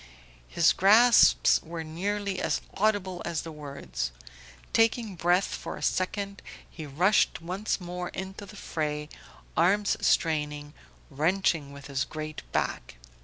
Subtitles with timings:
[0.47, 4.11] His gasps were nearly as audible as the words.
[4.73, 9.09] Taking breath for a second he rushed once more into the fray,
[9.55, 10.73] arms straining,
[11.11, 12.95] wrenching with his great back.